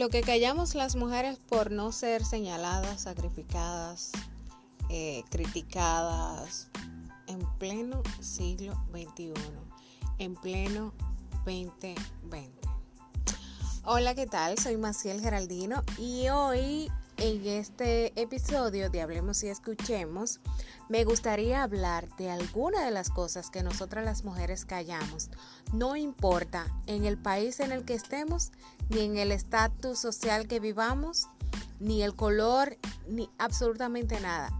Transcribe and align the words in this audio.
Lo 0.00 0.08
que 0.08 0.22
callamos 0.22 0.74
las 0.74 0.96
mujeres 0.96 1.36
por 1.36 1.70
no 1.70 1.92
ser 1.92 2.24
señaladas, 2.24 3.02
sacrificadas, 3.02 4.12
eh, 4.88 5.22
criticadas 5.28 6.70
en 7.26 7.38
pleno 7.58 8.02
siglo 8.18 8.82
XXI, 8.92 9.34
en 10.16 10.36
pleno 10.36 10.94
2020. 11.44 12.66
Hola, 13.84 14.14
¿qué 14.14 14.26
tal? 14.26 14.56
Soy 14.56 14.78
Maciel 14.78 15.20
Geraldino 15.20 15.82
y 15.98 16.30
hoy 16.30 16.90
en 17.20 17.46
este 17.46 18.18
episodio 18.18 18.88
de 18.88 19.02
Hablemos 19.02 19.44
y 19.44 19.48
Escuchemos, 19.48 20.40
me 20.88 21.04
gustaría 21.04 21.62
hablar 21.62 22.08
de 22.16 22.30
alguna 22.30 22.82
de 22.82 22.90
las 22.90 23.10
cosas 23.10 23.50
que 23.50 23.62
nosotras 23.62 24.06
las 24.06 24.24
mujeres 24.24 24.64
callamos. 24.64 25.28
No 25.74 25.96
importa 25.96 26.66
en 26.86 27.04
el 27.04 27.18
país 27.18 27.60
en 27.60 27.72
el 27.72 27.84
que 27.84 27.92
estemos, 27.92 28.52
ni 28.88 29.00
en 29.00 29.18
el 29.18 29.32
estatus 29.32 29.98
social 29.98 30.48
que 30.48 30.60
vivamos, 30.60 31.26
ni 31.78 32.02
el 32.02 32.16
color, 32.16 32.78
ni 33.06 33.28
absolutamente 33.36 34.18
nada. 34.20 34.50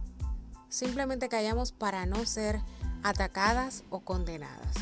Simplemente 0.69 1.31
callamos 1.31 1.73
para 1.73 2.05
no 2.05 2.27
ser 2.27 2.61
atacadas 3.03 3.85
o 3.89 4.01
condenadas. 4.01 4.75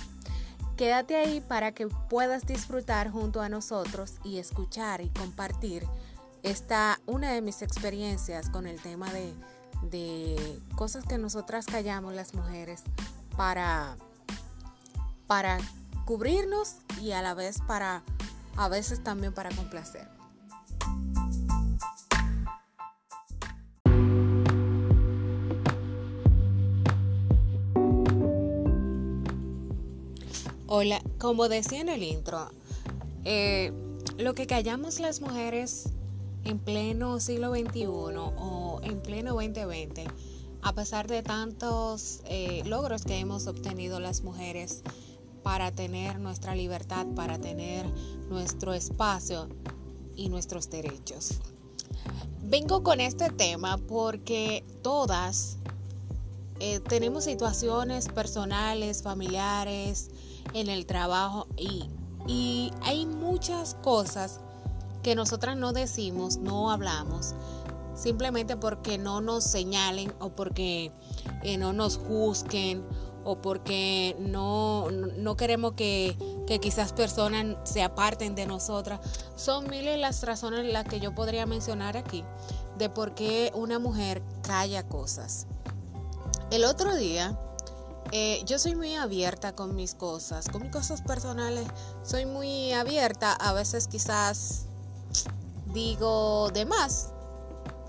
Quédate 0.76 1.16
ahí 1.16 1.40
para 1.40 1.73
que 1.73 1.87
puedas 1.87 2.45
disfrutar 2.45 3.10
junto 3.10 3.40
a 3.40 3.48
nosotros 3.48 4.15
y 4.24 4.38
escuchar 4.38 5.01
y 5.01 5.10
compartir 5.10 5.84
está 6.42 7.01
una 7.06 7.33
de 7.33 7.42
mis 7.42 7.62
experiencias 7.62 8.51
con 8.51 8.66
el 8.66 8.80
tema 8.80 9.12
de, 9.12 9.34
de 9.83 10.60
cosas 10.77 11.05
que 11.05 11.19
nosotras 11.19 11.66
callamos 11.66 12.15
las 12.15 12.34
mujeres 12.34 12.83
para, 13.37 13.96
para 15.27 15.59
cubrirnos 16.05 16.77
y 17.01 17.12
a 17.12 17.23
la 17.23 17.35
vez 17.35 17.59
para, 17.66 18.02
a 18.57 18.68
veces 18.68 19.02
también 19.02 19.32
para 19.32 19.51
complacer. 19.51 20.09
Hola, 30.71 31.01
como 31.18 31.49
decía 31.49 31.80
en 31.80 31.88
el 31.88 32.02
intro, 32.02 32.51
eh, 33.24 33.73
lo 34.18 34.34
que 34.34 34.46
callamos 34.46 35.01
las 35.01 35.23
mujeres 35.23 35.88
en 36.49 36.59
pleno 36.59 37.21
siglo 37.21 37.51
XXI 37.51 37.87
o 37.87 38.80
en 38.82 39.02
pleno 39.02 39.35
2020, 39.35 40.07
a 40.63 40.73
pesar 40.73 41.07
de 41.07 41.23
tantos 41.23 42.21
eh, 42.24 42.63
logros 42.65 43.05
que 43.05 43.18
hemos 43.18 43.46
obtenido 43.46 44.01
las 44.01 44.23
mujeres 44.23 44.82
para 45.43 45.73
tener 45.73 46.18
nuestra 46.18 46.55
libertad, 46.55 47.07
para 47.15 47.38
tener 47.38 47.85
nuestro 48.30 48.73
espacio 48.73 49.49
y 50.16 50.30
nuestros 50.30 50.71
derechos. 50.71 51.38
Vengo 52.43 52.83
con 52.83 53.01
este 53.01 53.29
tema 53.29 53.77
porque 53.77 54.65
todas 54.83 55.59
eh, 56.60 56.80
tenemos 56.80 57.24
situaciones 57.24 58.09
personales, 58.09 59.02
familiares, 59.02 60.10
en 60.55 60.71
el 60.71 60.87
trabajo 60.87 61.46
y, 61.59 61.90
y 62.27 62.73
hay 62.80 63.05
muchas 63.05 63.74
cosas 63.74 64.41
que 65.03 65.15
nosotras 65.15 65.56
no 65.56 65.72
decimos, 65.72 66.38
no 66.38 66.71
hablamos, 66.71 67.34
simplemente 67.94 68.56
porque 68.56 68.99
no 68.99 69.21
nos 69.21 69.44
señalen 69.44 70.12
o 70.21 70.31
porque 70.31 70.93
eh, 71.43 71.56
no 71.59 71.72
nos 71.72 71.99
juzguen 71.99 72.84
o 73.25 73.43
porque 73.43 74.16
no, 74.21 74.91
no 74.91 75.37
queremos 75.37 75.72
que, 75.72 76.16
que, 76.47 76.60
quizás 76.60 76.93
personas 76.93 77.56
se 77.65 77.82
aparten 77.82 78.34
de 78.34 78.47
nosotras. 78.47 79.00
Son 79.37 79.69
miles 79.69 79.99
las 79.99 80.22
razones 80.22 80.65
las 80.72 80.84
que 80.84 81.01
yo 81.01 81.15
podría 81.15 81.45
mencionar 81.45 81.97
aquí 81.97 82.25
de 82.78 82.89
por 82.89 83.15
qué 83.15 83.53
una 83.55 83.78
mujer 83.78 84.22
calla 84.43 84.87
cosas. 84.89 85.47
El 86.51 86.65
otro 86.65 86.97
día, 86.97 87.39
eh, 88.12 88.43
yo 88.47 88.59
soy 88.59 88.75
muy 88.75 88.95
abierta 88.95 89.55
con 89.55 89.75
mis 89.75 89.95
cosas, 89.95 90.49
con 90.49 90.62
mis 90.62 90.71
cosas 90.71 91.03
personales, 91.03 91.67
soy 92.03 92.25
muy 92.25 92.72
abierta, 92.72 93.33
a 93.33 93.53
veces 93.53 93.89
quizás 93.89 94.67
digo 95.73 96.51
de 96.51 96.65
más. 96.65 97.11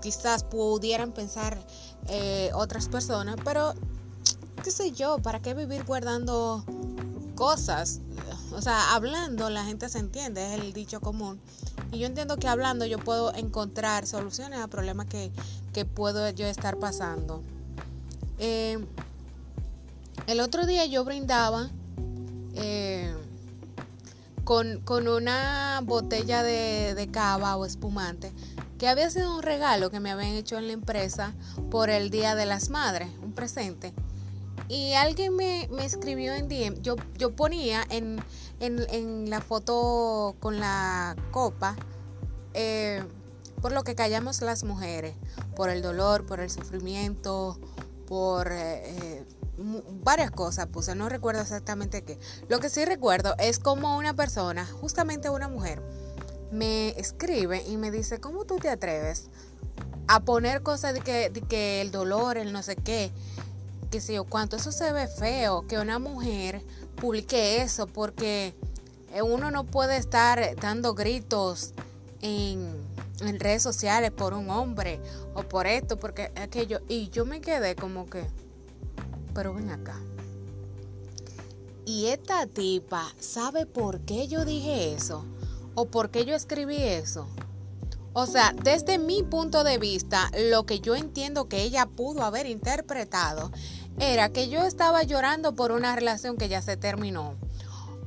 Quizás 0.02 0.44
pudieran 0.44 1.12
pensar 1.12 1.58
eh, 2.08 2.50
otras 2.54 2.88
personas, 2.88 3.36
pero 3.44 3.74
qué 4.62 4.70
sé 4.70 4.92
yo, 4.92 5.18
¿para 5.18 5.40
qué 5.40 5.54
vivir 5.54 5.84
guardando 5.84 6.64
cosas? 7.34 8.00
O 8.52 8.62
sea, 8.62 8.94
hablando 8.94 9.48
la 9.50 9.64
gente 9.64 9.88
se 9.88 9.98
entiende, 9.98 10.54
es 10.54 10.60
el 10.60 10.72
dicho 10.72 11.00
común. 11.00 11.40
Y 11.92 11.98
yo 11.98 12.06
entiendo 12.06 12.36
que 12.36 12.48
hablando 12.48 12.84
yo 12.86 12.98
puedo 12.98 13.34
encontrar 13.34 14.06
soluciones 14.06 14.60
a 14.60 14.68
problemas 14.68 15.06
que, 15.06 15.30
puedo 15.84 16.28
yo 16.30 16.46
estar 16.46 16.76
pasando. 16.78 17.42
Eh, 18.38 18.84
el 20.26 20.40
otro 20.40 20.66
día 20.66 20.84
yo 20.86 21.04
brindaba 21.04 21.70
eh, 22.54 23.14
con, 24.50 25.06
una 25.06 25.80
botella 25.84 26.42
de, 26.42 26.96
de 26.96 27.08
cava 27.08 27.56
o 27.56 27.64
espumante 27.64 28.32
que 28.78 28.88
había 28.88 29.08
sido 29.08 29.36
un 29.36 29.44
regalo 29.44 29.92
que 29.92 30.00
me 30.00 30.10
habían 30.10 30.32
hecho 30.32 30.58
en 30.58 30.66
la 30.66 30.72
empresa 30.72 31.34
por 31.70 31.88
el 31.88 32.10
Día 32.10 32.34
de 32.34 32.46
las 32.46 32.68
Madres, 32.68 33.10
un 33.22 33.32
presente. 33.32 33.94
Y 34.66 34.94
alguien 34.94 35.36
me, 35.36 35.68
escribió 35.84 36.34
en 36.34 36.48
DM, 36.48 36.82
yo, 36.82 36.96
yo 37.16 37.30
ponía 37.36 37.84
en, 37.90 38.20
la 39.30 39.40
foto 39.40 40.34
con 40.40 40.58
la 40.58 41.14
copa, 41.30 41.76
eh, 42.54 43.04
por 43.62 43.70
lo 43.70 43.84
que 43.84 43.94
callamos 43.94 44.40
las 44.40 44.64
mujeres, 44.64 45.14
por 45.54 45.70
el 45.70 45.80
dolor, 45.80 46.26
por 46.26 46.40
el 46.40 46.50
sufrimiento, 46.50 47.56
por 48.08 48.50
eh, 48.50 48.82
eh, 48.84 49.24
varias 50.02 50.30
cosas 50.30 50.66
puse, 50.66 50.94
no 50.94 51.08
recuerdo 51.08 51.42
exactamente 51.42 52.02
qué. 52.02 52.18
Lo 52.48 52.60
que 52.60 52.70
sí 52.70 52.84
recuerdo 52.84 53.34
es 53.38 53.58
como 53.58 53.96
una 53.96 54.14
persona, 54.14 54.66
justamente 54.66 55.30
una 55.30 55.48
mujer, 55.48 55.82
me 56.50 56.90
escribe 56.98 57.62
y 57.66 57.76
me 57.76 57.90
dice, 57.90 58.20
¿cómo 58.20 58.44
tú 58.44 58.56
te 58.56 58.70
atreves 58.70 59.28
a 60.08 60.20
poner 60.20 60.62
cosas 60.62 60.94
de 60.94 61.00
que, 61.00 61.30
de 61.30 61.42
que 61.42 61.80
el 61.80 61.90
dolor, 61.90 62.36
el 62.36 62.52
no 62.52 62.62
sé 62.62 62.76
qué, 62.76 63.12
que 63.90 64.00
sé 64.00 64.14
yo, 64.14 64.24
cuánto 64.24 64.56
eso 64.56 64.72
se 64.72 64.92
ve 64.92 65.06
feo, 65.06 65.66
que 65.66 65.78
una 65.78 65.98
mujer 65.98 66.62
publique 66.96 67.62
eso, 67.62 67.86
porque 67.86 68.54
uno 69.22 69.50
no 69.50 69.64
puede 69.64 69.96
estar 69.96 70.56
dando 70.56 70.94
gritos 70.94 71.74
en, 72.22 72.72
en 73.20 73.40
redes 73.40 73.62
sociales 73.62 74.10
por 74.10 74.34
un 74.34 74.50
hombre 74.50 75.00
o 75.34 75.42
por 75.42 75.66
esto, 75.66 75.98
porque 75.98 76.32
aquello. 76.36 76.80
Y 76.88 77.08
yo 77.10 77.24
me 77.24 77.40
quedé 77.40 77.74
como 77.74 78.08
que 78.08 78.24
pero 79.34 79.54
ven 79.54 79.70
acá. 79.70 79.98
Y 81.84 82.06
esta 82.06 82.46
tipa 82.46 83.12
sabe 83.18 83.66
por 83.66 84.00
qué 84.00 84.28
yo 84.28 84.44
dije 84.44 84.94
eso 84.94 85.24
o 85.74 85.86
por 85.86 86.10
qué 86.10 86.24
yo 86.24 86.34
escribí 86.34 86.76
eso. 86.76 87.26
O 88.12 88.26
sea, 88.26 88.54
desde 88.62 88.98
mi 88.98 89.22
punto 89.22 89.64
de 89.64 89.78
vista, 89.78 90.30
lo 90.50 90.66
que 90.66 90.80
yo 90.80 90.94
entiendo 90.96 91.48
que 91.48 91.62
ella 91.62 91.86
pudo 91.86 92.22
haber 92.22 92.46
interpretado 92.46 93.50
era 93.98 94.30
que 94.30 94.48
yo 94.48 94.62
estaba 94.62 95.02
llorando 95.04 95.54
por 95.54 95.72
una 95.72 95.94
relación 95.94 96.36
que 96.36 96.48
ya 96.48 96.60
se 96.62 96.76
terminó. 96.76 97.34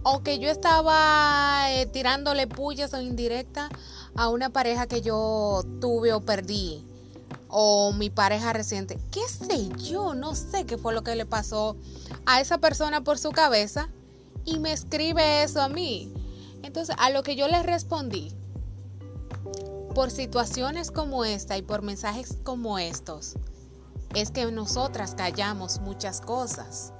O 0.03 0.21
que 0.21 0.39
yo 0.39 0.49
estaba 0.49 1.71
eh, 1.71 1.85
tirándole 1.85 2.47
pullas 2.47 2.93
o 2.93 3.01
indirectas 3.01 3.69
a 4.15 4.27
una 4.27 4.49
pareja 4.49 4.87
que 4.87 5.01
yo 5.01 5.63
tuve 5.79 6.13
o 6.13 6.21
perdí 6.21 6.85
o 7.55 7.93
mi 7.93 8.09
pareja 8.09 8.51
reciente, 8.51 8.99
qué 9.11 9.21
sé 9.27 9.69
yo, 9.77 10.15
no 10.15 10.33
sé 10.33 10.65
qué 10.65 10.79
fue 10.79 10.91
lo 10.91 11.03
que 11.03 11.15
le 11.15 11.27
pasó 11.27 11.77
a 12.25 12.41
esa 12.41 12.57
persona 12.57 13.03
por 13.03 13.19
su 13.19 13.29
cabeza 13.29 13.89
y 14.43 14.57
me 14.57 14.73
escribe 14.73 15.43
eso 15.43 15.61
a 15.61 15.69
mí. 15.69 16.11
Entonces, 16.63 16.95
a 16.97 17.11
lo 17.11 17.21
que 17.21 17.35
yo 17.35 17.47
le 17.47 17.61
respondí, 17.61 18.33
por 19.93 20.09
situaciones 20.09 20.89
como 20.89 21.25
esta 21.25 21.55
y 21.55 21.61
por 21.61 21.83
mensajes 21.83 22.39
como 22.43 22.79
estos, 22.79 23.35
es 24.15 24.31
que 24.31 24.51
nosotras 24.51 25.13
callamos 25.13 25.79
muchas 25.79 26.21
cosas. 26.21 26.91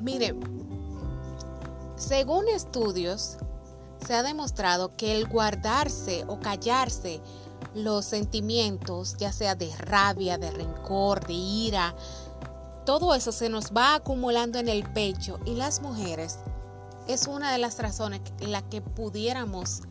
Mire, 0.00 0.34
según 1.96 2.48
estudios, 2.48 3.36
se 4.06 4.14
ha 4.14 4.22
demostrado 4.22 4.96
que 4.96 5.12
el 5.12 5.28
guardarse 5.28 6.24
o 6.26 6.40
callarse 6.40 7.20
los 7.74 8.04
sentimientos, 8.04 9.16
ya 9.18 9.32
sea 9.32 9.54
de 9.54 9.74
rabia, 9.76 10.38
de 10.38 10.50
rencor, 10.50 11.26
de 11.26 11.32
ira, 11.32 11.94
todo 12.84 13.14
eso 13.14 13.32
se 13.32 13.48
nos 13.48 13.72
va 13.72 13.94
acumulando 13.94 14.58
en 14.58 14.68
el 14.68 14.84
pecho 14.84 15.38
y 15.44 15.54
las 15.54 15.80
mujeres 15.80 16.38
es 17.08 17.26
una 17.26 17.52
de 17.52 17.58
las 17.58 17.78
razones 17.78 18.20
en 18.40 18.52
las 18.52 18.62
que 18.64 18.80
pudiéramos 18.80 19.82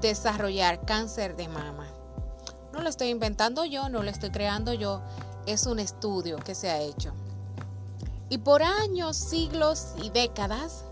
desarrollar 0.00 0.84
cáncer 0.84 1.36
de 1.36 1.48
mama. 1.48 1.86
No 2.72 2.80
lo 2.80 2.88
estoy 2.88 3.08
inventando 3.08 3.64
yo, 3.64 3.88
no 3.88 4.02
lo 4.02 4.10
estoy 4.10 4.30
creando 4.30 4.72
yo, 4.72 5.02
es 5.46 5.66
un 5.66 5.78
estudio 5.78 6.36
que 6.38 6.54
se 6.54 6.70
ha 6.70 6.80
hecho. 6.80 7.12
Y 8.28 8.38
por 8.38 8.62
años, 8.62 9.16
siglos 9.16 9.88
y 10.02 10.10
décadas, 10.10 10.84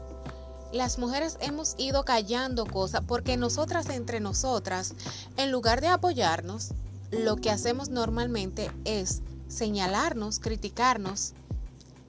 las 0.73 0.99
mujeres 0.99 1.39
hemos 1.41 1.75
ido 1.79 2.05
callando 2.05 2.67
cosas 2.67 3.03
porque 3.07 3.37
nosotras 3.37 3.89
entre 3.89 4.21
nosotras, 4.21 4.95
en 5.37 5.51
lugar 5.51 5.81
de 5.81 5.89
apoyarnos, 5.89 6.71
lo 7.11 7.37
que 7.37 7.51
hacemos 7.51 7.89
normalmente 7.89 8.71
es 8.85 9.23
señalarnos, 9.49 10.41
criticarnos 10.41 11.33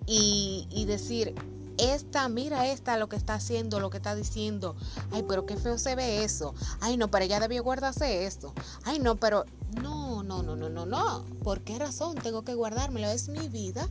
y, 0.06 0.86
decir, 0.88 1.36
esta, 1.78 2.28
mira 2.28 2.68
esta 2.68 2.98
lo 2.98 3.08
que 3.08 3.16
está 3.16 3.36
haciendo, 3.36 3.80
lo 3.80 3.90
que 3.90 3.98
está 3.98 4.16
diciendo. 4.16 4.76
Ay, 5.12 5.24
pero 5.28 5.46
qué 5.46 5.56
feo 5.56 5.78
se 5.78 5.96
ve 5.96 6.24
eso. 6.24 6.54
Ay, 6.82 6.98
no, 6.98 7.10
pero 7.10 7.26
ella 7.26 7.40
debió 7.40 7.64
guardarse 7.64 8.26
esto. 8.26 8.54
Ay, 8.84 9.00
no, 9.00 9.16
pero 9.16 9.46
no, 9.82 10.24
no, 10.24 10.44
no, 10.44 10.56
no, 10.56 10.70
no, 10.70 10.86
no. 10.86 11.24
¿Por 11.44 11.62
qué 11.62 11.78
razón 11.78 12.16
tengo 12.16 12.44
que 12.44 12.56
guardármelo? 12.56 13.08
Es 13.08 13.30
mi 13.30 13.48
vida. 13.48 13.88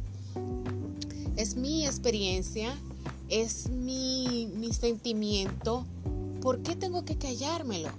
Es 1.37 1.55
mi 1.55 1.87
experiencia. 1.87 2.77
Es 3.29 3.69
mi, 3.69 4.51
mi 4.55 4.73
sentimiento. 4.73 5.85
¿Por 6.41 6.63
qué 6.63 6.77
tengo 6.77 7.05
que 7.05 7.19
callármelo? 7.19 7.91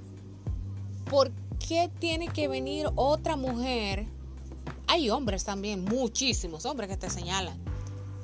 ¿Por 1.10 1.32
qué 1.68 1.90
tiene 2.00 2.28
que 2.28 2.48
venir 2.48 2.88
otra 2.96 3.36
mujer? 3.36 4.08
Hay 4.88 5.10
hombres 5.10 5.44
también, 5.44 5.84
muchísimos 5.84 6.66
hombres 6.66 6.90
que 6.90 6.98
te 6.98 7.10
señalan 7.10 7.70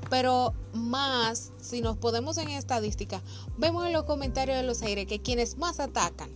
pero 0.10 0.54
más, 0.74 1.52
si 1.60 1.82
nos 1.82 1.98
podemos 1.98 2.38
en 2.38 2.50
estadística, 2.50 3.22
vemos 3.58 3.86
en 3.86 3.94
los 3.94 4.04
comentarios 4.04 4.58
de 4.58 4.64
los 4.64 4.82
aires 4.82 5.08
que 5.08 5.22
quienes 5.22 5.58
más 5.58 5.80
atacan 5.80 6.30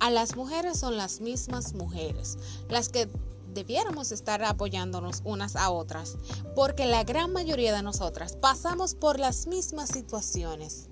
a 0.00 0.10
las 0.10 0.34
mujeres 0.34 0.78
son 0.78 0.96
las 0.96 1.20
mismas 1.20 1.74
mujeres, 1.74 2.38
las 2.68 2.88
que 2.88 3.08
debiéramos 3.52 4.12
estar 4.12 4.42
apoyándonos 4.44 5.22
unas 5.24 5.56
a 5.56 5.70
otras, 5.70 6.16
porque 6.54 6.86
la 6.86 7.04
gran 7.04 7.32
mayoría 7.32 7.74
de 7.74 7.82
nosotras 7.82 8.36
pasamos 8.36 8.94
por 8.94 9.18
las 9.18 9.46
mismas 9.46 9.90
situaciones, 9.90 10.88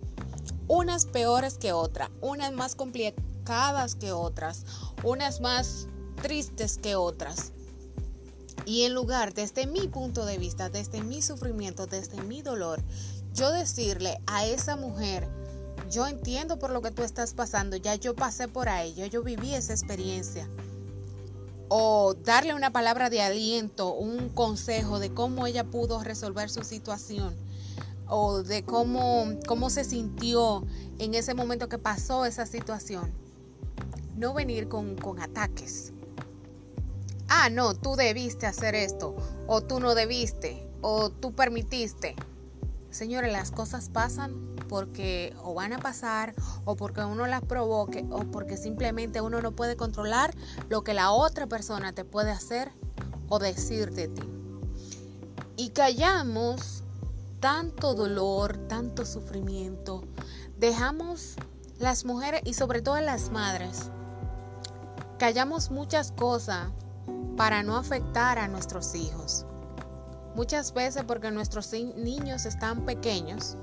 unas 0.69 1.07
peores 1.07 1.59
que 1.59 1.73
otras, 1.73 2.11
unas 2.21 2.53
más 2.53 2.75
complicadas 2.75 3.95
que 3.95 4.13
otras, 4.13 4.65
unas 5.03 5.41
más 5.41 5.89
tristes 6.23 6.79
que 6.79 6.97
otras. 6.97 7.53
Y 8.67 8.83
en 8.83 8.95
lugar, 8.95 9.33
desde 9.35 9.67
mi 9.67 9.89
punto 9.89 10.25
de 10.27 10.39
vista, 10.39 10.69
desde 10.69 11.03
mi 11.03 11.23
sufrimiento, 11.23 11.87
desde 11.87 12.23
mi 12.23 12.43
dolor, 12.43 12.83
yo 13.33 13.51
decirle 13.51 14.21
a 14.27 14.45
esa 14.47 14.77
mujer, 14.77 15.27
yo 15.91 16.07
entiendo 16.07 16.59
por 16.59 16.71
lo 16.71 16.83
que 16.83 16.91
tú 16.91 17.03
estás 17.03 17.35
pasando, 17.35 17.77
ya 17.77 17.95
yo 17.95 18.15
pasé 18.15 18.49
por 18.49 18.69
ahí, 18.69 18.95
yo 19.11 19.23
viví 19.23 19.55
esa 19.55 19.73
experiencia. 19.73 20.49
O 21.71 22.13
darle 22.13 22.53
una 22.53 22.71
palabra 22.71 23.09
de 23.09 23.23
aliento, 23.23 23.95
un 23.95 24.29
consejo 24.29 24.99
de 24.99 25.15
cómo 25.15 25.47
ella 25.47 25.65
pudo 25.65 26.03
resolver 26.03 26.51
su 26.51 26.63
situación. 26.63 27.35
O 28.07 28.43
de 28.43 28.65
cómo, 28.65 29.25
cómo 29.47 29.71
se 29.71 29.85
sintió 29.85 30.67
en 30.99 31.15
ese 31.15 31.33
momento 31.33 31.71
que 31.71 31.79
pasó 31.79 32.27
esa 32.27 32.45
situación. 32.45 33.11
No 34.17 34.35
venir 34.35 34.69
con, 34.69 34.97
con 34.97 35.21
ataques 35.21 35.95
ah, 37.31 37.49
no, 37.49 37.75
tú 37.75 37.97
debiste 37.97 38.47
hacer 38.47 38.75
esto, 38.75 39.17
o 39.47 39.63
tú 39.63 39.81
no 39.81 39.95
debiste, 39.95 40.69
o 40.83 41.09
tú 41.09 41.33
permitiste. 41.33 42.17
Señores, 42.91 43.33
las 43.33 43.53
cosas 43.53 43.89
pasan 43.89 44.50
porque 44.71 45.35
o 45.43 45.53
van 45.53 45.73
a 45.73 45.81
pasar, 45.81 46.33
o 46.65 46.77
porque 46.77 47.03
uno 47.03 47.27
las 47.27 47.43
provoque, 47.43 48.07
o 48.09 48.21
porque 48.21 48.57
simplemente 48.57 49.21
uno 49.21 49.43
no 49.43 49.51
puede 49.51 49.77
controlar 49.77 50.33
lo 50.69 50.85
que 50.85 50.95
la 50.95 51.11
otra 51.11 51.49
persona 51.49 51.93
te 51.93 52.05
puede 52.05 52.31
hacer 52.31 52.71
o 53.29 53.41
decir 53.41 53.91
de 53.91 54.07
ti. 54.07 54.23
Y 55.57 55.71
callamos 55.71 56.85
tanto 57.41 57.95
dolor, 57.95 58.59
tanto 58.69 59.05
sufrimiento. 59.05 60.05
Dejamos 60.57 61.35
las 61.81 62.05
mujeres 62.05 62.43
y 62.45 62.55
sobre 62.55 62.81
todo 62.81 63.01
las 63.01 63.33
madres. 63.33 63.91
Callamos 65.19 65.73
muchas 65.73 66.13
cosas 66.13 66.69
para 67.37 67.65
no 67.65 67.77
afectar 67.77 68.39
a 68.39 68.47
nuestros 68.47 68.95
hijos. 68.95 69.47
Muchas 70.37 70.73
veces 70.73 71.03
porque 71.09 71.33
nuestros 71.33 71.73
niños 71.73 72.47
están 72.47 72.85
pequeños 72.85 73.57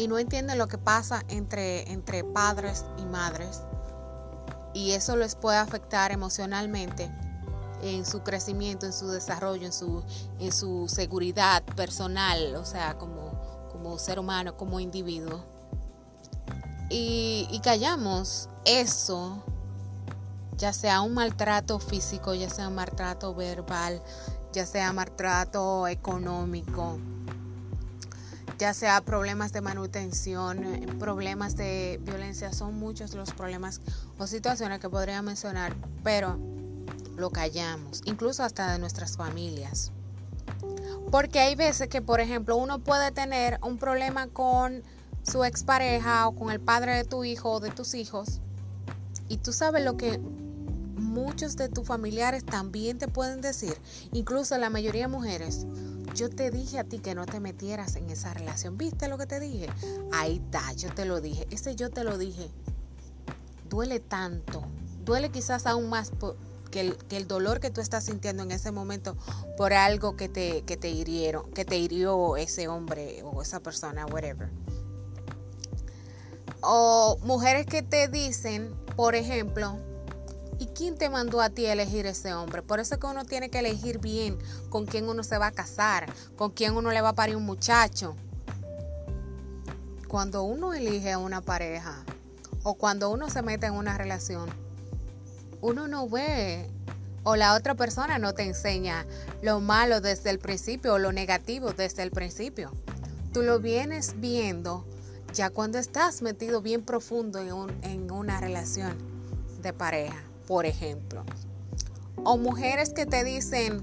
y 0.00 0.08
no 0.08 0.18
entienden 0.18 0.56
lo 0.58 0.66
que 0.66 0.78
pasa 0.78 1.22
entre, 1.28 1.90
entre 1.92 2.24
padres 2.24 2.84
y 2.98 3.04
madres 3.04 3.62
y 4.72 4.92
eso 4.92 5.16
les 5.16 5.34
puede 5.34 5.58
afectar 5.58 6.12
emocionalmente 6.12 7.10
en 7.82 8.06
su 8.06 8.22
crecimiento, 8.22 8.86
en 8.86 8.92
su 8.92 9.08
desarrollo, 9.08 9.66
en 9.66 9.72
su, 9.72 10.02
en 10.38 10.52
su 10.52 10.86
seguridad 10.88 11.62
personal, 11.76 12.54
o 12.56 12.64
sea, 12.64 12.96
como, 12.98 13.32
como 13.72 13.98
ser 13.98 14.18
humano, 14.18 14.56
como 14.56 14.80
individuo. 14.80 15.44
Y, 16.88 17.48
y 17.50 17.60
callamos 17.60 18.48
eso 18.64 19.42
ya 20.56 20.72
sea 20.74 21.00
un 21.00 21.14
maltrato 21.14 21.78
físico, 21.78 22.34
ya 22.34 22.50
sea 22.50 22.68
un 22.68 22.74
maltrato 22.74 23.34
verbal, 23.34 24.02
ya 24.52 24.66
sea 24.66 24.92
maltrato 24.92 25.88
económico, 25.88 26.98
ya 28.60 28.74
sea 28.74 29.00
problemas 29.00 29.54
de 29.54 29.62
manutención, 29.62 30.60
problemas 30.98 31.56
de 31.56 31.98
violencia, 32.02 32.52
son 32.52 32.78
muchos 32.78 33.14
los 33.14 33.32
problemas 33.32 33.80
o 34.18 34.26
situaciones 34.26 34.80
que 34.80 34.90
podría 34.90 35.22
mencionar, 35.22 35.74
pero 36.04 36.38
lo 37.16 37.30
callamos, 37.30 38.02
incluso 38.04 38.44
hasta 38.44 38.70
de 38.70 38.78
nuestras 38.78 39.16
familias. 39.16 39.92
Porque 41.10 41.40
hay 41.40 41.54
veces 41.54 41.88
que, 41.88 42.02
por 42.02 42.20
ejemplo, 42.20 42.56
uno 42.56 42.80
puede 42.80 43.10
tener 43.12 43.58
un 43.62 43.78
problema 43.78 44.26
con 44.26 44.82
su 45.22 45.42
expareja 45.44 46.28
o 46.28 46.36
con 46.36 46.50
el 46.50 46.60
padre 46.60 46.96
de 46.96 47.04
tu 47.04 47.24
hijo 47.24 47.52
o 47.52 47.60
de 47.60 47.70
tus 47.70 47.94
hijos 47.94 48.40
y 49.30 49.38
tú 49.38 49.54
sabes 49.54 49.82
lo 49.84 49.96
que 49.96 50.18
muchos 50.98 51.56
de 51.56 51.68
tus 51.68 51.86
familiares 51.86 52.44
también 52.44 52.98
te 52.98 53.08
pueden 53.08 53.40
decir, 53.40 53.74
incluso 54.12 54.58
la 54.58 54.70
mayoría 54.70 55.02
de 55.02 55.08
mujeres, 55.08 55.66
yo 56.14 56.30
te 56.30 56.50
dije 56.50 56.78
a 56.78 56.84
ti 56.84 56.98
que 56.98 57.14
no 57.14 57.26
te 57.26 57.40
metieras 57.40 57.96
en 57.96 58.10
esa 58.10 58.34
relación. 58.34 58.76
¿Viste 58.76 59.08
lo 59.08 59.18
que 59.18 59.26
te 59.26 59.40
dije? 59.40 59.68
Ahí 60.12 60.40
está, 60.44 60.72
yo 60.72 60.92
te 60.94 61.04
lo 61.04 61.20
dije. 61.20 61.46
Ese 61.50 61.76
yo 61.76 61.90
te 61.90 62.04
lo 62.04 62.18
dije. 62.18 62.50
Duele 63.68 64.00
tanto. 64.00 64.62
Duele 65.04 65.30
quizás 65.30 65.66
aún 65.66 65.88
más 65.88 66.12
que, 66.70 66.80
el, 66.80 66.96
que, 66.96 67.16
el, 67.16 67.26
dolor 67.26 67.60
que 67.60 67.70
tú 67.70 67.80
estás 67.80 68.04
sintiendo 68.04 68.42
en 68.42 68.50
ese 68.50 68.72
momento 68.72 69.16
por 69.56 69.72
algo 69.72 70.16
que 70.16 70.28
te, 70.28 70.62
que 70.62 70.76
te 70.76 70.90
hirieron, 70.90 71.50
que 71.52 71.64
te 71.64 71.78
hirió 71.78 72.36
ese 72.36 72.68
hombre 72.68 73.22
o 73.24 73.42
esa 73.42 73.60
persona, 73.60 74.06
whatever. 74.06 74.50
O 76.62 77.18
mujeres 77.22 77.66
que 77.66 77.82
te 77.82 78.08
dicen, 78.08 78.74
por 78.96 79.14
ejemplo, 79.14 79.78
¿Y 80.60 80.66
quién 80.66 80.98
te 80.98 81.08
mandó 81.08 81.40
a 81.40 81.48
ti 81.48 81.64
elegir 81.64 82.04
ese 82.04 82.34
hombre? 82.34 82.60
Por 82.60 82.80
eso 82.80 82.94
es 82.94 83.00
que 83.00 83.06
uno 83.06 83.24
tiene 83.24 83.48
que 83.48 83.60
elegir 83.60 83.98
bien 83.98 84.36
con 84.68 84.84
quién 84.84 85.08
uno 85.08 85.22
se 85.22 85.38
va 85.38 85.46
a 85.46 85.52
casar, 85.52 86.12
con 86.36 86.50
quién 86.50 86.76
uno 86.76 86.92
le 86.92 87.00
va 87.00 87.08
a 87.08 87.14
parir 87.14 87.34
un 87.34 87.46
muchacho. 87.46 88.14
Cuando 90.06 90.42
uno 90.42 90.74
elige 90.74 91.12
a 91.12 91.18
una 91.18 91.40
pareja 91.40 92.04
o 92.62 92.74
cuando 92.74 93.08
uno 93.08 93.30
se 93.30 93.40
mete 93.40 93.68
en 93.68 93.72
una 93.72 93.96
relación, 93.96 94.50
uno 95.62 95.88
no 95.88 96.06
ve 96.10 96.68
o 97.22 97.36
la 97.36 97.54
otra 97.54 97.74
persona 97.74 98.18
no 98.18 98.34
te 98.34 98.42
enseña 98.42 99.06
lo 99.40 99.60
malo 99.60 100.02
desde 100.02 100.28
el 100.28 100.38
principio 100.38 100.92
o 100.92 100.98
lo 100.98 101.10
negativo 101.10 101.72
desde 101.72 102.02
el 102.02 102.10
principio. 102.10 102.70
Tú 103.32 103.40
lo 103.40 103.60
vienes 103.60 104.20
viendo 104.20 104.84
ya 105.32 105.48
cuando 105.48 105.78
estás 105.78 106.20
metido 106.20 106.60
bien 106.60 106.82
profundo 106.82 107.38
en 107.80 108.10
una 108.10 108.40
relación 108.40 108.98
de 109.62 109.72
pareja 109.72 110.29
por 110.50 110.66
ejemplo. 110.66 111.22
O 112.24 112.36
mujeres 112.36 112.90
que 112.90 113.06
te 113.06 113.22
dicen, 113.22 113.82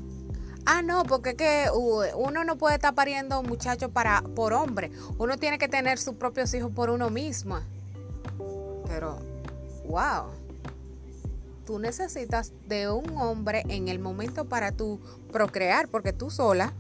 ah, 0.66 0.82
no, 0.82 1.06
porque 1.06 1.38
que 1.38 1.68
uno 1.74 2.44
no 2.44 2.58
puede 2.58 2.76
estar 2.76 2.94
pariendo 2.94 3.40
un 3.40 3.48
muchacho 3.48 3.88
para, 3.88 4.22
por 4.36 4.52
hombre. 4.52 4.92
Uno 5.18 5.38
tiene 5.38 5.60
que 5.60 5.70
tener 5.70 5.98
sus 5.98 6.16
propios 6.16 6.54
hijos 6.54 6.70
por 6.74 6.90
uno 6.90 7.10
mismo. 7.10 7.60
Pero, 8.86 9.18
wow. 9.88 10.26
Tú 11.66 11.80
necesitas 11.80 12.52
de 12.68 12.90
un 12.90 13.18
hombre 13.18 13.64
en 13.70 13.88
el 13.88 14.00
momento 14.00 14.44
para 14.44 14.74
tú 14.74 15.00
procrear, 15.32 15.88
porque 15.88 16.12
tú 16.12 16.30
sola, 16.30 16.74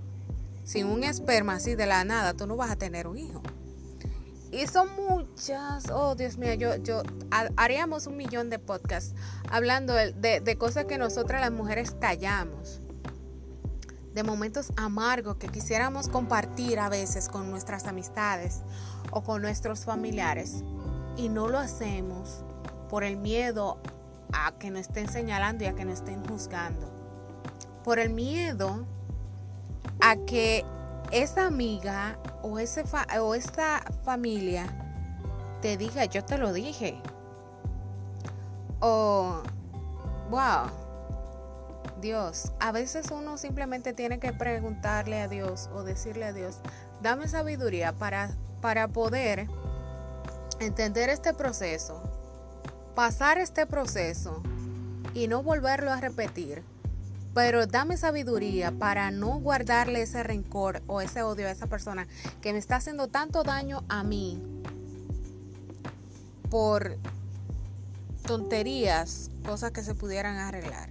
sin 0.65 0.87
un 0.87 1.05
esperma 1.05 1.53
así 1.53 1.75
de 1.75 1.85
la 1.85 2.03
nada, 2.03 2.33
tú 2.33 2.45
no 2.45 2.57
vas 2.57 2.71
a 2.71 2.75
tener 2.75 3.07
un 3.07 3.19
hijo. 3.19 3.41
Y 4.51 4.65
son 4.67 4.87
muchas, 4.95 5.89
oh 5.91 6.15
Dios 6.15 6.37
mío, 6.37 6.53
yo, 6.53 6.75
yo 6.77 7.03
haríamos 7.57 8.07
un 8.07 8.15
millón 8.15 8.49
de 8.49 8.59
podcasts 8.59 9.13
hablando 9.51 9.93
de, 9.93 10.13
de, 10.39 10.57
cosas 10.57 10.85
que 10.85 10.97
nosotras 10.97 11.41
las 11.41 11.51
mujeres 11.51 11.95
callamos, 11.99 12.79
de 14.13 14.23
momentos 14.23 14.71
amargos 14.77 15.35
que 15.35 15.49
quisiéramos 15.49 16.07
compartir 16.07 16.79
a 16.79 16.87
veces 16.87 17.27
con 17.27 17.51
nuestras 17.51 17.85
amistades 17.85 18.61
o 19.11 19.21
con 19.21 19.41
nuestros 19.41 19.83
familiares 19.83 20.63
y 21.17 21.27
no 21.27 21.49
lo 21.49 21.59
hacemos 21.59 22.43
por 22.89 23.03
el 23.03 23.17
miedo 23.17 23.79
a 24.31 24.57
que 24.57 24.71
nos 24.71 24.81
estén 24.81 25.09
señalando 25.09 25.65
y 25.65 25.67
a 25.67 25.75
que 25.75 25.83
nos 25.83 25.95
estén 25.95 26.25
juzgando, 26.25 26.89
por 27.83 27.99
el 27.99 28.11
miedo 28.11 28.85
a 29.99 30.15
que 30.25 30.65
esa 31.11 31.47
amiga 31.47 32.17
o, 32.41 32.59
ese 32.59 32.83
o 33.19 33.35
esta 33.35 33.83
familia 34.03 34.65
te 35.61 35.77
diga, 35.77 36.05
yo 36.05 36.23
te 36.23 36.37
lo 36.37 36.53
dije. 36.53 37.01
O, 38.79 39.41
wow, 40.29 40.69
Dios, 41.99 42.51
a 42.59 42.71
veces 42.71 43.09
uno 43.11 43.37
simplemente 43.37 43.93
tiene 43.93 44.19
que 44.19 44.33
preguntarle 44.33 45.21
a 45.21 45.27
Dios 45.27 45.69
o 45.73 45.83
decirle 45.83 46.25
a 46.25 46.33
Dios, 46.33 46.59
dame 47.01 47.27
sabiduría 47.27 47.93
para, 47.93 48.35
para 48.61 48.87
poder 48.87 49.47
entender 50.59 51.09
este 51.09 51.33
proceso, 51.33 52.01
pasar 52.95 53.37
este 53.39 53.65
proceso 53.65 54.43
y 55.13 55.27
no 55.27 55.41
volverlo 55.41 55.91
a 55.91 55.99
repetir. 55.99 56.63
Pero 57.37 57.67
dame 57.67 57.97
sabiduría 57.97 58.71
para 58.71 59.11
no 59.11 59.37
guardarle 59.37 60.01
ese 60.01 60.23
rencor 60.23 60.81
o 60.87 61.01
ese 61.01 61.21
odio 61.21 61.47
a 61.47 61.51
esa 61.51 61.67
persona 61.67 62.07
que 62.41 62.51
me 62.51 62.57
está 62.57 62.77
haciendo 62.77 63.09
tanto 63.09 63.43
daño 63.43 63.83
a 63.89 64.03
mí 64.03 64.41
por 66.49 66.97
tonterías, 68.25 69.29
cosas 69.45 69.69
que 69.69 69.83
se 69.83 69.93
pudieran 69.93 70.37
arreglar. 70.37 70.89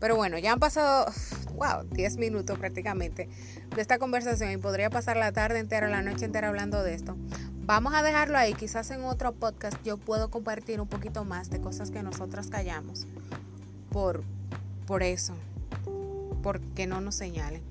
Pero 0.00 0.16
bueno, 0.16 0.36
ya 0.36 0.52
han 0.52 0.60
pasado, 0.60 1.10
wow, 1.54 1.84
10 1.92 2.18
minutos 2.18 2.58
prácticamente 2.58 3.30
de 3.74 3.80
esta 3.80 3.98
conversación 3.98 4.50
y 4.50 4.58
podría 4.58 4.90
pasar 4.90 5.16
la 5.16 5.32
tarde 5.32 5.60
entera, 5.60 5.88
la 5.88 6.02
noche 6.02 6.26
entera 6.26 6.48
hablando 6.48 6.82
de 6.82 6.92
esto. 6.92 7.16
Vamos 7.62 7.94
a 7.94 8.02
dejarlo 8.02 8.36
ahí, 8.36 8.52
quizás 8.52 8.90
en 8.90 9.02
otro 9.04 9.32
podcast 9.32 9.82
yo 9.82 9.96
puedo 9.96 10.30
compartir 10.30 10.82
un 10.82 10.88
poquito 10.88 11.24
más 11.24 11.48
de 11.48 11.62
cosas 11.62 11.90
que 11.90 12.02
nosotras 12.02 12.48
callamos. 12.48 13.06
Por, 13.90 14.24
por 14.86 15.02
eso, 15.02 15.34
porque 16.44 16.86
no 16.86 17.00
nos 17.00 17.14
señalen. 17.14 17.62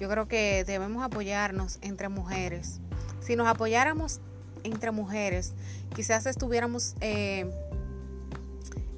Yo 0.00 0.08
creo 0.08 0.26
que 0.26 0.64
debemos 0.64 1.04
apoyarnos 1.04 1.78
entre 1.82 2.08
mujeres. 2.08 2.80
Si 3.20 3.36
nos 3.36 3.46
apoyáramos 3.46 4.20
entre 4.64 4.92
mujeres, 4.92 5.52
quizás 5.94 6.24
estuviéramos 6.24 6.94
eh, 7.02 7.46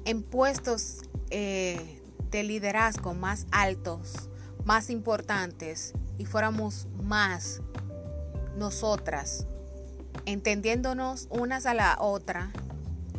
en 0.05 0.23
puestos 0.23 1.01
eh, 1.29 2.01
de 2.31 2.43
liderazgo 2.43 3.13
más 3.13 3.47
altos, 3.51 4.29
más 4.63 4.89
importantes 4.89 5.91
y 6.17 6.25
fuéramos 6.25 6.87
más 7.03 7.61
nosotras, 8.57 9.45
entendiéndonos 10.25 11.27
unas 11.29 11.65
a 11.65 11.73
la 11.73 11.97
otra 11.99 12.53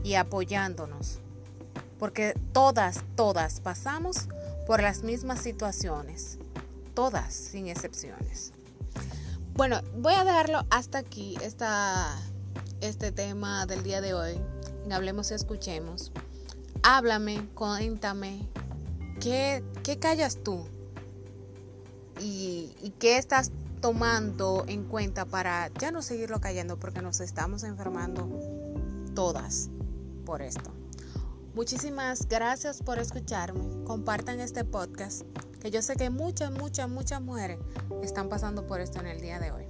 y 0.02 0.14
apoyándonos. 0.14 1.20
Porque 1.98 2.34
todas, 2.52 3.04
todas 3.14 3.60
pasamos 3.60 4.28
por 4.68 4.82
las 4.82 5.02
mismas 5.02 5.40
situaciones. 5.40 6.38
Todas, 6.92 7.32
sin 7.32 7.68
excepciones. 7.68 8.52
Bueno, 9.54 9.80
voy 9.96 10.12
a 10.12 10.24
dejarlo 10.24 10.66
hasta 10.68 10.98
aquí, 10.98 11.36
esta, 11.42 12.14
este 12.82 13.10
tema 13.10 13.64
del 13.64 13.82
día 13.82 14.02
de 14.02 14.12
hoy. 14.12 14.38
Hablemos 14.92 15.30
y 15.30 15.34
escuchemos. 15.34 16.12
Háblame, 16.82 17.48
cuéntame, 17.54 18.46
¿qué, 19.20 19.64
qué 19.82 19.98
callas 19.98 20.36
tú? 20.44 20.66
¿Y, 22.20 22.76
¿Y 22.82 22.92
qué 22.98 23.16
estás 23.16 23.50
tomando 23.80 24.64
en 24.68 24.84
cuenta 24.84 25.24
para 25.24 25.68
ya 25.80 25.90
no 25.90 26.02
seguirlo 26.02 26.40
callando 26.40 26.78
porque 26.78 27.00
nos 27.00 27.20
estamos 27.20 27.62
enfermando 27.62 28.28
todas 29.14 29.70
por 30.26 30.42
esto? 30.42 30.72
Muchísimas 31.58 32.28
gracias 32.28 32.80
por 32.80 33.00
escucharme. 33.00 33.82
Compartan 33.82 34.38
este 34.38 34.64
podcast, 34.64 35.22
que 35.60 35.72
yo 35.72 35.82
sé 35.82 35.96
que 35.96 36.08
muchas, 36.08 36.52
muchas, 36.52 36.88
muchas 36.88 37.20
mujeres 37.20 37.58
están 38.00 38.28
pasando 38.28 38.64
por 38.64 38.80
esto 38.80 39.00
en 39.00 39.08
el 39.08 39.20
día 39.20 39.40
de 39.40 39.50
hoy. 39.50 39.64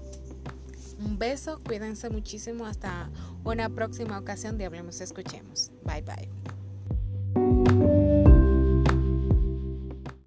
Un 0.99 1.19
beso, 1.19 1.63
cuídense 1.65 2.11
muchísimo. 2.11 2.67
Hasta 2.67 3.09
una 3.43 3.71
próxima 3.71 4.19
ocasión 4.19 4.59
de 4.59 4.67
Hablemos 4.67 5.01
Escuchemos. 5.01 5.71
Bye 5.83 6.03
bye. 6.03 6.48